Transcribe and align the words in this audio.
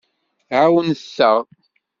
Ɛawnent-aɣ. 0.59 1.37